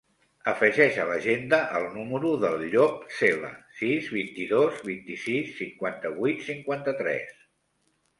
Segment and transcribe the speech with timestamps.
[0.51, 3.51] Afegeix a l'agenda el número del Llop Cela:
[3.81, 7.37] sis, vint-i-dos, vint-i-sis, cinquanta-vuit, cinquanta-tres.